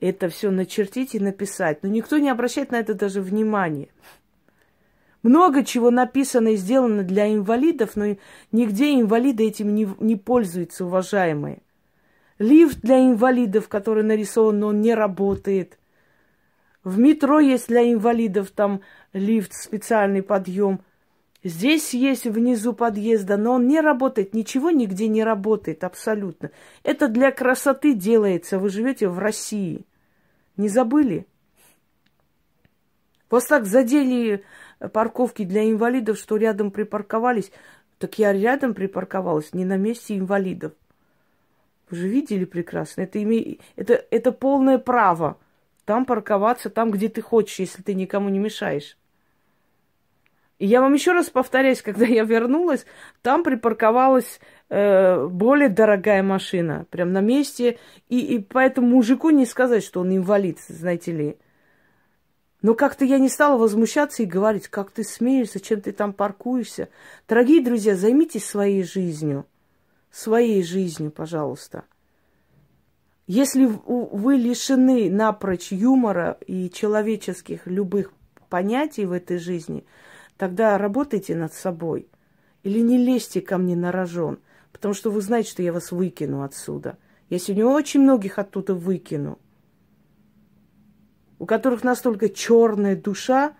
это 0.00 0.28
все 0.28 0.50
начертить 0.50 1.14
и 1.14 1.20
написать. 1.20 1.82
Но 1.82 1.88
никто 1.88 2.18
не 2.18 2.28
обращает 2.28 2.70
на 2.70 2.76
это 2.76 2.94
даже 2.94 3.22
внимания. 3.22 3.88
Много 5.24 5.64
чего 5.64 5.90
написано 5.90 6.52
и 6.52 6.56
сделано 6.56 7.02
для 7.02 7.34
инвалидов, 7.34 7.96
но 7.96 8.16
нигде 8.52 8.94
инвалиды 8.94 9.48
этим 9.48 9.74
не, 9.74 9.88
не 9.98 10.14
пользуются, 10.14 10.84
уважаемые. 10.84 11.58
Лифт 12.38 12.78
для 12.82 13.04
инвалидов, 13.04 13.68
который 13.68 14.04
нарисован, 14.04 14.60
но 14.60 14.68
он 14.68 14.80
не 14.80 14.94
работает– 14.94 15.80
в 16.84 16.98
метро 16.98 17.40
есть 17.40 17.68
для 17.68 17.90
инвалидов 17.90 18.50
там 18.50 18.82
лифт, 19.14 19.54
специальный 19.54 20.22
подъем. 20.22 20.80
Здесь 21.42 21.94
есть 21.94 22.24
внизу 22.24 22.74
подъезда, 22.74 23.36
но 23.38 23.54
он 23.54 23.66
не 23.66 23.80
работает, 23.80 24.34
ничего 24.34 24.70
нигде 24.70 25.08
не 25.08 25.24
работает 25.24 25.82
абсолютно. 25.82 26.50
Это 26.82 27.08
для 27.08 27.32
красоты 27.32 27.94
делается. 27.94 28.58
Вы 28.58 28.68
живете 28.68 29.08
в 29.08 29.18
России. 29.18 29.86
Не 30.56 30.68
забыли? 30.68 31.26
Вас 33.30 33.46
так 33.46 33.66
задели 33.66 34.44
парковки 34.92 35.44
для 35.44 35.68
инвалидов, 35.70 36.18
что 36.18 36.36
рядом 36.36 36.70
припарковались. 36.70 37.50
Так 37.98 38.18
я 38.18 38.32
рядом 38.32 38.74
припарковалась, 38.74 39.52
не 39.52 39.64
на 39.64 39.76
месте 39.76 40.16
инвалидов. 40.18 40.72
Вы 41.90 41.96
же 41.96 42.08
видели 42.08 42.44
прекрасно. 42.44 43.02
Это, 43.02 43.22
име... 43.22 43.58
это, 43.76 44.04
это 44.10 44.32
полное 44.32 44.78
право 44.78 45.38
там 45.84 46.04
парковаться, 46.04 46.70
там, 46.70 46.90
где 46.90 47.08
ты 47.08 47.20
хочешь, 47.20 47.58
если 47.58 47.82
ты 47.82 47.94
никому 47.94 48.28
не 48.28 48.38
мешаешь. 48.38 48.96
И 50.58 50.66
я 50.66 50.80
вам 50.80 50.94
еще 50.94 51.12
раз 51.12 51.30
повторяюсь, 51.30 51.82
когда 51.82 52.06
я 52.06 52.24
вернулась, 52.24 52.86
там 53.22 53.42
припарковалась 53.42 54.40
э, 54.70 55.26
более 55.26 55.68
дорогая 55.68 56.22
машина, 56.22 56.86
прям 56.90 57.12
на 57.12 57.20
месте. 57.20 57.78
И, 58.08 58.20
и 58.20 58.38
поэтому 58.38 58.88
мужику 58.88 59.30
не 59.30 59.46
сказать, 59.46 59.84
что 59.84 60.00
он 60.00 60.14
инвалид, 60.14 60.60
знаете 60.60 61.12
ли. 61.12 61.36
Но 62.64 62.74
как-то 62.74 63.04
я 63.04 63.18
не 63.18 63.28
стала 63.28 63.58
возмущаться 63.58 64.22
и 64.22 64.26
говорить, 64.26 64.68
как 64.68 64.90
ты 64.90 65.04
смеешь, 65.04 65.52
зачем 65.52 65.82
ты 65.82 65.92
там 65.92 66.14
паркуешься. 66.14 66.88
Дорогие 67.28 67.62
друзья, 67.62 67.94
займитесь 67.94 68.46
своей 68.46 68.84
жизнью. 68.84 69.44
Своей 70.10 70.62
жизнью, 70.62 71.10
пожалуйста. 71.10 71.84
Если 73.26 73.66
вы 73.66 74.36
лишены 74.36 75.10
напрочь 75.10 75.72
юмора 75.72 76.38
и 76.46 76.70
человеческих 76.70 77.66
любых 77.66 78.14
понятий 78.48 79.04
в 79.04 79.12
этой 79.12 79.36
жизни, 79.36 79.84
тогда 80.38 80.78
работайте 80.78 81.36
над 81.36 81.52
собой. 81.52 82.08
Или 82.62 82.80
не 82.80 82.96
лезьте 82.96 83.42
ко 83.42 83.58
мне 83.58 83.76
на 83.76 83.92
рожон, 83.92 84.38
потому 84.72 84.94
что 84.94 85.10
вы 85.10 85.20
знаете, 85.20 85.50
что 85.50 85.62
я 85.62 85.70
вас 85.70 85.92
выкину 85.92 86.42
отсюда. 86.42 86.96
Я 87.28 87.38
сегодня 87.38 87.66
очень 87.66 88.00
многих 88.00 88.38
оттуда 88.38 88.74
выкину, 88.74 89.38
у 91.44 91.46
которых 91.46 91.84
настолько 91.84 92.28
черная 92.28 92.96
душа, 92.96 93.54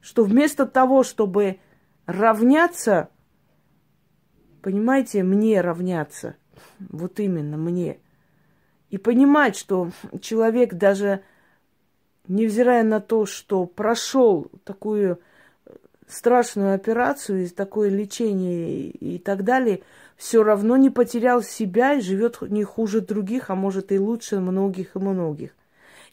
что 0.00 0.24
вместо 0.24 0.66
того, 0.66 1.02
чтобы 1.02 1.58
равняться, 2.06 3.10
понимаете, 4.62 5.22
мне 5.22 5.60
равняться, 5.60 6.36
вот 6.78 7.20
именно 7.20 7.56
мне– 7.56 7.98
и 8.90 8.98
понимать, 8.98 9.56
что 9.56 9.90
человек 10.20 10.74
даже, 10.74 11.22
невзирая 12.28 12.84
на 12.84 13.00
то, 13.00 13.26
что 13.26 13.66
прошел 13.66 14.50
такую 14.64 15.20
страшную 16.06 16.74
операцию, 16.74 17.44
и 17.44 17.48
такое 17.48 17.90
лечение 17.90 18.88
и 18.88 19.18
так 19.18 19.42
далее, 19.42 19.82
все 20.16 20.44
равно 20.44 20.76
не 20.76 20.90
потерял 20.90 21.42
себя 21.42 21.94
и 21.94 22.00
живет 22.00 22.40
не 22.42 22.62
хуже 22.62 23.00
других, 23.00 23.50
а 23.50 23.56
может 23.56 23.90
и 23.90 23.98
лучше 23.98 24.38
многих 24.38 24.94
и 24.94 24.98
многих. 25.00 25.55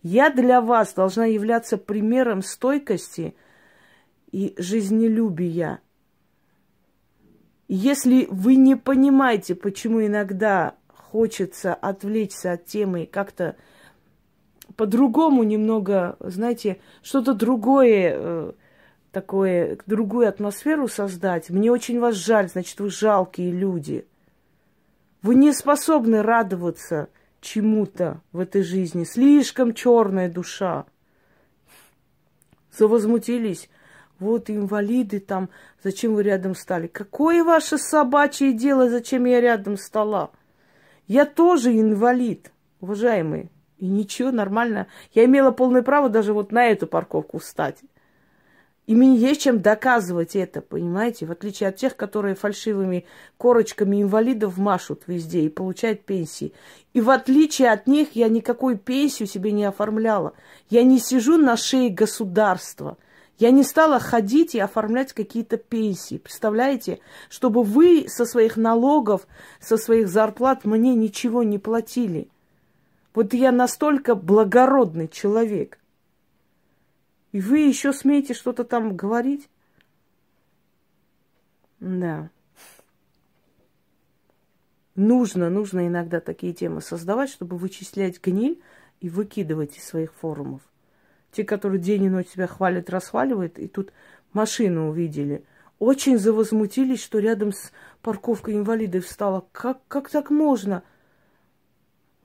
Я 0.03 0.29
для 0.29 0.59
вас 0.59 0.93
должна 0.93 1.25
являться 1.25 1.77
примером 1.77 2.41
стойкости 2.41 3.35
и 4.31 4.53
жизнелюбия. 4.57 5.79
Если 7.69 8.27
вы 8.29 8.55
не 8.55 8.75
понимаете, 8.75 9.55
почему 9.55 10.05
иногда 10.05 10.75
хочется 10.89 11.73
отвлечься 11.73 12.51
от 12.51 12.65
темы 12.65 13.03
и 13.03 13.05
как-то 13.05 13.55
по-другому 14.75 15.43
немного, 15.43 16.17
знаете, 16.19 16.79
что-то 17.01 17.33
другое, 17.33 18.13
э, 18.15 18.51
такое, 19.11 19.77
другую 19.85 20.27
атмосферу 20.27 20.89
создать. 20.89 21.49
Мне 21.49 21.71
очень 21.71 21.99
вас 21.99 22.15
жаль, 22.15 22.49
значит, 22.49 22.79
вы 22.81 22.89
жалкие 22.89 23.51
люди. 23.51 24.05
Вы 25.21 25.35
не 25.35 25.53
способны 25.53 26.21
радоваться 26.21 27.07
чему-то 27.43 28.21
в 28.31 28.39
этой 28.39 28.63
жизни. 28.63 29.03
Слишком 29.03 29.73
черная 29.73 30.29
душа. 30.29 30.85
Завозмутились. 32.71 33.69
Вот 34.19 34.49
инвалиды 34.49 35.19
там, 35.19 35.49
зачем 35.83 36.15
вы 36.15 36.23
рядом 36.23 36.55
стали? 36.55 36.87
Какое 36.87 37.43
ваше 37.43 37.77
собачье 37.77 38.53
дело, 38.53 38.89
зачем 38.89 39.25
я 39.25 39.41
рядом 39.41 39.77
стала? 39.77 40.31
Я 41.07 41.25
тоже 41.25 41.77
инвалид, 41.77 42.51
уважаемые. 42.79 43.49
И 43.77 43.87
ничего, 43.87 44.31
нормально. 44.31 44.87
Я 45.13 45.25
имела 45.25 45.51
полное 45.51 45.81
право 45.81 46.09
даже 46.09 46.33
вот 46.33 46.51
на 46.51 46.65
эту 46.67 46.87
парковку 46.87 47.39
встать. 47.39 47.79
И 48.85 48.95
мне 48.95 49.15
есть 49.15 49.41
чем 49.41 49.61
доказывать 49.61 50.35
это, 50.35 50.61
понимаете? 50.61 51.25
В 51.25 51.31
отличие 51.31 51.69
от 51.69 51.77
тех, 51.77 51.95
которые 51.95 52.35
фальшивыми 52.35 53.05
корочками 53.37 54.01
инвалидов 54.01 54.57
машут 54.57 55.03
везде 55.07 55.41
и 55.41 55.49
получают 55.49 56.03
пенсии. 56.03 56.53
И 56.91 56.99
в 56.99 57.09
отличие 57.09 57.71
от 57.71 57.87
них 57.87 58.09
я 58.13 58.27
никакую 58.27 58.77
пенсию 58.77 59.27
себе 59.29 59.53
не 59.53 59.63
оформляла. 59.63 60.33
Я 60.69 60.83
не 60.83 60.99
сижу 60.99 61.37
на 61.37 61.55
шее 61.55 61.89
государства. 61.89 62.97
Я 63.39 63.51
не 63.51 63.63
стала 63.63 63.99
ходить 63.99 64.53
и 64.53 64.59
оформлять 64.59 65.13
какие-то 65.13 65.55
пенсии. 65.55 66.17
Представляете? 66.17 66.99
Чтобы 67.29 67.63
вы 67.63 68.05
со 68.09 68.25
своих 68.25 68.57
налогов, 68.57 69.27
со 69.61 69.77
своих 69.77 70.09
зарплат 70.09 70.65
мне 70.65 70.93
ничего 70.93 71.43
не 71.43 71.57
платили. 71.57 72.27
Вот 73.15 73.33
я 73.33 73.53
настолько 73.53 74.13
благородный 74.13 75.07
человек. 75.07 75.79
И 77.33 77.41
вы 77.41 77.59
еще 77.59 77.91
смеете 77.91 78.33
что-то 78.35 78.63
там 78.63 78.95
говорить? 78.95 79.49
Да. 81.79 82.29
Нужно, 84.95 85.49
нужно 85.49 85.87
иногда 85.87 86.21
такие 86.21 86.53
темы 86.53 86.79
создавать, 86.79 87.31
чтобы 87.31 87.57
вычислять 87.57 88.23
гниль 88.23 88.61
и 89.01 89.09
выкидывать 89.09 89.77
из 89.77 89.83
своих 89.83 90.13
форумов. 90.13 90.61
Те, 91.31 91.43
которые 91.43 91.81
день 91.81 92.03
и 92.03 92.09
ночь 92.09 92.29
себя 92.29 92.45
хвалят, 92.45 92.91
расхваливают, 92.91 93.57
и 93.57 93.67
тут 93.67 93.91
машину 94.33 94.89
увидели. 94.89 95.43
Очень 95.79 96.19
завозмутились, 96.19 97.01
что 97.01 97.17
рядом 97.17 97.51
с 97.51 97.71
парковкой 98.03 98.53
инвалидов 98.53 99.05
встала. 99.05 99.43
Как, 99.51 99.81
как 99.87 100.11
так 100.11 100.29
можно? 100.29 100.83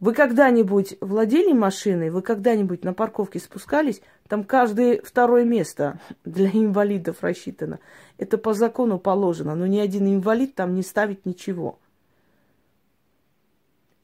Вы 0.01 0.15
когда-нибудь 0.15 0.97
владели 1.01 1.53
машиной? 1.53 2.11
Вы 2.11 2.23
когда-нибудь 2.23 2.85
на 2.85 2.95
парковке 2.95 3.41
спускались? 3.41 4.01
Там 4.29 4.45
каждое 4.45 5.03
второе 5.03 5.45
место 5.45 5.99
для 6.25 6.49
инвалидов 6.49 7.19
рассчитано. 7.23 7.81
Это 8.17 8.39
по 8.39 8.55
закону 8.55 8.99
положено. 9.01 9.57
Но 9.57 9.67
ни 9.67 9.79
один 9.79 10.07
инвалид 10.07 10.55
там 10.55 10.75
не 10.75 10.83
ставит 10.83 11.27
ничего. 11.27 11.81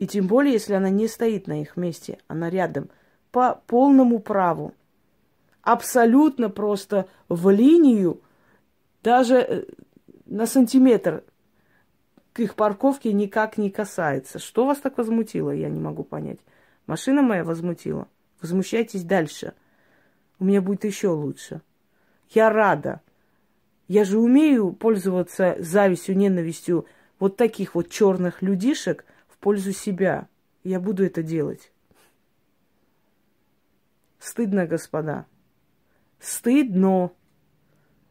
И 0.00 0.08
тем 0.08 0.26
более, 0.26 0.54
если 0.54 0.74
она 0.74 0.90
не 0.90 1.06
стоит 1.06 1.46
на 1.46 1.62
их 1.62 1.76
месте, 1.76 2.18
она 2.26 2.50
рядом. 2.50 2.90
По 3.30 3.62
полному 3.66 4.18
праву 4.18 4.74
абсолютно 5.62 6.50
просто 6.50 7.06
в 7.28 7.48
линию, 7.50 8.20
даже 9.02 9.36
э, 9.36 9.64
на 10.26 10.46
сантиметр 10.46 11.22
к 12.34 12.40
их 12.40 12.56
парковке 12.56 13.12
никак 13.12 13.58
не 13.58 13.70
касается. 13.70 14.40
Что 14.40 14.66
вас 14.66 14.78
так 14.78 14.98
возмутило, 14.98 15.52
я 15.52 15.70
не 15.70 15.80
могу 15.80 16.02
понять. 16.02 16.40
Машина 16.86 17.22
моя 17.22 17.44
возмутила. 17.44 18.08
Возмущайтесь 18.42 19.04
дальше. 19.04 19.54
У 20.40 20.44
меня 20.44 20.60
будет 20.60 20.84
еще 20.84 21.08
лучше. 21.08 21.62
Я 22.30 22.50
рада. 22.50 23.00
Я 23.86 24.04
же 24.04 24.18
умею 24.18 24.72
пользоваться 24.72 25.54
завистью, 25.60 26.16
ненавистью 26.16 26.86
вот 27.20 27.36
таких 27.36 27.76
вот 27.76 27.88
черных 27.88 28.42
людишек 28.42 29.04
в 29.28 29.38
пользу 29.38 29.70
себя. 29.70 30.26
Я 30.64 30.80
буду 30.80 31.04
это 31.06 31.22
делать. 31.22 31.70
Стыдно, 34.18 34.66
господа. 34.66 35.26
Стыдно. 36.18 37.12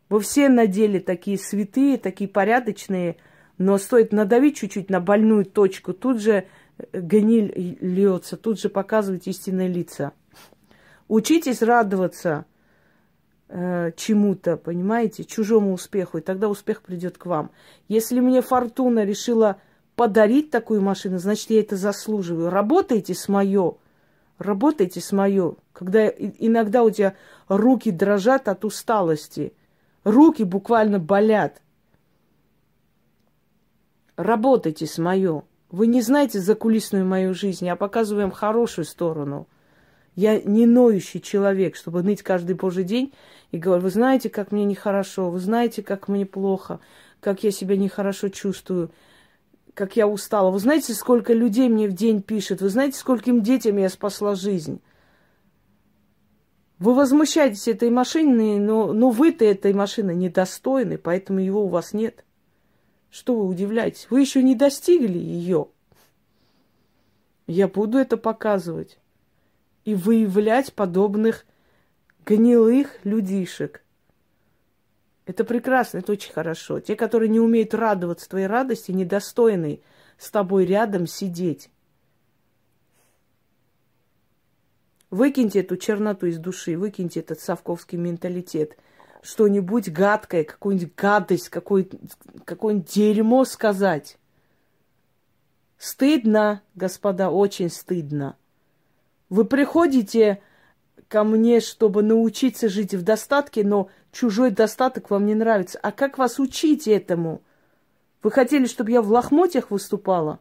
Вы 0.08 0.20
все 0.22 0.48
на 0.48 0.66
деле 0.66 1.02
такие 1.02 1.38
святые, 1.38 1.98
такие 1.98 2.30
порядочные, 2.30 3.18
но 3.58 3.78
стоит 3.78 4.12
надавить 4.12 4.58
чуть-чуть 4.58 4.90
на 4.90 5.00
больную 5.00 5.46
точку, 5.46 5.94
тут 5.94 6.22
же 6.22 6.46
э, 6.78 7.00
гниль 7.00 7.78
льется, 7.82 8.38
тут 8.38 8.60
же 8.60 8.70
показывать 8.70 9.28
истинные 9.28 9.68
лица. 9.68 10.12
Учитесь 11.08 11.62
радоваться 11.62 12.46
э, 13.50 13.92
чему-то, 13.96 14.58
понимаете, 14.58 15.24
чужому 15.24 15.74
успеху, 15.74 16.18
и 16.18 16.22
тогда 16.22 16.50
успех 16.50 16.82
придет 16.82 17.18
к 17.18 17.26
вам. 17.26 17.52
Если 17.88 18.20
мне 18.20 18.42
фортуна 18.42 19.04
решила 19.04 19.58
подарить 19.96 20.50
такую 20.50 20.82
машину, 20.82 21.20
значит, 21.20 21.50
я 21.50 21.60
это 21.60 21.76
заслуживаю. 21.76 22.50
Работайте 22.50 23.14
с 23.14 23.28
мое, 23.28 23.76
работайте 24.40 25.02
с 25.02 25.12
мое. 25.12 25.56
Когда 25.74 26.08
иногда 26.08 26.84
у 26.84 26.90
тебя 26.90 27.16
руки 27.48 27.92
дрожат 27.92 28.48
от 28.48 28.66
усталости, 28.66 29.54
руки 30.04 30.44
буквально 30.44 31.00
болят. 31.00 31.62
Работайте 34.16 34.86
с 34.86 34.98
мое. 34.98 35.44
Вы 35.72 35.88
не 35.88 36.02
знаете 36.02 36.40
закулисную 36.40 37.06
мою 37.06 37.34
жизнь, 37.34 37.66
я 37.66 37.76
показываю 37.76 38.24
вам 38.24 38.32
хорошую 38.32 38.86
сторону. 38.86 39.48
Я 40.16 40.40
не 40.40 40.68
ноющий 40.68 41.20
человек, 41.20 41.76
чтобы 41.76 42.04
ныть 42.04 42.22
каждый 42.22 42.56
божий 42.56 42.84
день 42.84 43.14
и 43.52 43.58
говорить, 43.58 43.84
вы 43.84 43.90
знаете, 43.90 44.30
как 44.30 44.52
мне 44.52 44.66
нехорошо, 44.66 45.32
вы 45.32 45.40
знаете, 45.40 45.82
как 45.82 46.08
мне 46.08 46.26
плохо, 46.28 46.80
как 47.20 47.44
я 47.44 47.50
себя 47.50 47.76
нехорошо 47.76 48.30
чувствую 48.30 48.92
как 49.74 49.96
я 49.96 50.08
устала. 50.08 50.52
Вы 50.52 50.60
знаете, 50.60 50.94
сколько 50.94 51.34
людей 51.34 51.68
мне 51.70 51.88
в 51.88 51.94
день 51.94 52.22
пишет? 52.22 52.62
Вы 52.62 52.70
знаете, 52.70 52.98
скольким 52.98 53.42
детям 53.42 53.78
я 53.78 53.90
спасла 53.90 54.36
жизнь? 54.36 54.82
Вы 56.80 56.94
возмущаетесь 56.94 57.68
этой 57.68 57.90
машиной, 57.90 58.60
но, 58.60 58.94
но 58.94 59.10
вы-то 59.10 59.46
этой 59.46 59.74
машины 59.74 60.14
недостойны, 60.14 60.98
поэтому 60.98 61.40
его 61.40 61.66
у 61.66 61.70
вас 61.70 61.94
нет. 61.94 62.24
Что 63.14 63.36
вы 63.36 63.46
удивляетесь? 63.46 64.08
Вы 64.10 64.22
еще 64.22 64.42
не 64.42 64.56
достигли 64.56 65.20
ее. 65.20 65.68
Я 67.46 67.68
буду 67.68 68.00
это 68.00 68.18
показывать 68.18 68.98
и 69.86 69.94
выявлять 69.94 70.74
подобных 70.74 71.46
гнилых 72.26 73.06
людишек. 73.06 73.84
Это 75.28 75.44
прекрасно, 75.44 76.00
это 76.00 76.14
очень 76.14 76.34
хорошо. 76.34 76.80
Те, 76.80 76.96
которые 76.96 77.30
не 77.30 77.40
умеют 77.40 77.76
радоваться 77.76 78.28
твоей 78.28 78.48
радости, 78.48 78.92
недостойны 78.92 79.84
с 80.18 80.32
тобой 80.32 80.66
рядом 80.66 81.06
сидеть. 81.06 81.70
Выкиньте 85.12 85.60
эту 85.60 85.78
черноту 85.78 86.26
из 86.26 86.40
души, 86.40 86.80
выкиньте 86.80 87.20
этот 87.20 87.40
совковский 87.40 88.00
менталитет. 88.00 88.76
Что-нибудь 89.24 89.90
гадкое, 89.90 90.44
какую-нибудь 90.44 90.96
гадость, 90.96 91.48
какое-нибудь 91.48 92.12
какое 92.44 92.76
дерьмо 92.76 93.46
сказать. 93.46 94.18
Стыдно, 95.78 96.62
господа, 96.76 97.30
очень 97.30 97.70
стыдно. 97.70 98.36
Вы 99.30 99.46
приходите 99.46 100.42
ко 101.08 101.24
мне, 101.24 101.62
чтобы 101.62 102.04
научиться 102.04 102.68
жить 102.68 102.94
в 102.94 103.02
достатке, 103.02 103.64
но 103.64 103.90
чужой 104.12 104.52
достаток 104.52 105.10
вам 105.10 105.26
не 105.26 105.36
нравится. 105.36 105.80
А 105.82 105.94
как 105.94 106.18
вас 106.18 106.38
учить 106.38 106.86
этому? 106.86 107.42
Вы 108.24 108.32
хотели, 108.32 108.66
чтобы 108.66 108.92
я 108.92 109.02
в 109.02 109.10
лохмотьях 109.10 109.72
выступала? 109.72 110.40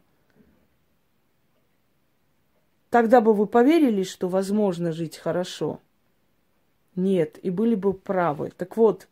Тогда 2.89 3.21
бы 3.21 3.33
вы 3.33 3.47
поверили, 3.47 4.03
что 4.03 4.27
возможно 4.27 4.91
жить 4.91 5.17
хорошо. 5.17 5.79
Нет, 6.95 7.39
и 7.41 7.49
были 7.49 7.75
бы 7.75 7.93
правы. 7.93 8.51
Так 8.55 8.77
вот, 8.77 9.07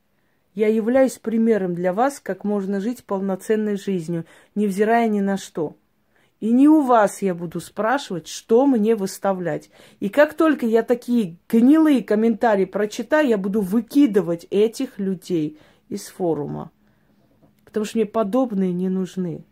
я 0.54 0.68
являюсь 0.68 1.18
примером 1.18 1.74
для 1.76 1.94
вас, 1.94 2.20
как 2.20 2.44
можно 2.44 2.80
жить 2.80 3.04
полноценной 3.06 3.78
жизнью, 3.78 4.26
невзирая 4.54 5.08
ни 5.08 5.22
на 5.22 5.38
что. 5.38 5.76
И 6.42 6.52
не 6.52 6.68
у 6.68 6.82
вас 6.82 7.22
я 7.22 7.36
буду 7.36 7.60
спрашивать, 7.60 8.28
что 8.28 8.66
мне 8.66 8.96
выставлять. 8.96 9.70
И 10.00 10.10
как 10.10 10.34
только 10.34 10.66
я 10.66 10.82
такие 10.82 11.38
гнилые 11.48 12.04
комментарии 12.04 12.66
прочитаю, 12.66 13.28
я 13.28 13.38
буду 13.38 13.62
выкидывать 13.62 14.48
этих 14.50 14.98
людей 14.98 15.60
из 15.88 16.08
форума. 16.08 16.72
Потому 17.64 17.86
что 17.86 18.00
мне 18.00 18.08
подобные 18.08 18.74
не 18.74 18.90
нужны. 18.90 19.46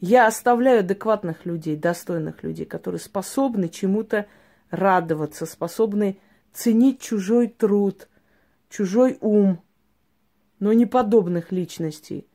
Я 0.00 0.26
оставляю 0.26 0.80
адекватных 0.80 1.44
людей, 1.44 1.76
достойных 1.76 2.42
людей, 2.42 2.66
которые 2.66 3.00
способны 3.00 3.68
чему-то 3.68 4.26
радоваться, 4.74 5.46
способны 5.46 6.18
ценить 6.52 7.00
чужой 7.00 7.48
труд, 7.48 8.08
чужой 8.68 9.18
ум, 9.20 9.62
но 10.58 10.72
не 10.72 10.86
подобных 10.86 11.52
личностей– 11.52 12.26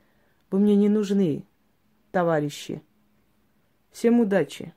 вы 0.51 0.59
мне 0.59 0.75
не 0.75 0.89
нужны, 0.89 1.45
товарищи. 2.11 2.81
Всем 3.91 4.19
удачи! 4.19 4.73